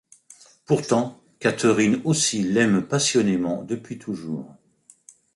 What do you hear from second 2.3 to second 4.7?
l'aime passionnément depuis toujours...